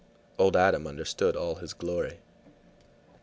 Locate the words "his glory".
1.57-2.17